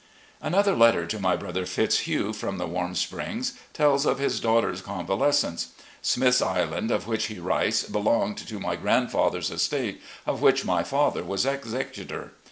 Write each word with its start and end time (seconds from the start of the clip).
Another 0.41 0.75
letter 0.75 1.05
to 1.05 1.19
my 1.19 1.35
brother, 1.35 1.63
Fitzhugh, 1.63 2.33
from 2.33 2.57
the 2.57 2.65
Warm 2.65 2.95
Springs, 2.95 3.53
tells 3.71 4.03
of 4.03 4.17
his 4.17 4.39
daughter's 4.39 4.81
convalescence. 4.81 5.67
Smith's 6.01 6.41
Island, 6.41 6.89
of 6.89 7.05
which 7.05 7.27
he 7.27 7.37
writes, 7.37 7.83
belonged 7.83 8.37
to 8.39 8.59
my 8.59 8.75
grandfather's 8.75 9.51
estate, 9.51 10.01
of 10.25 10.41
which 10.41 10.65
my 10.65 10.81
father 10.81 11.23
was 11.23 11.45
executor. 11.45 12.33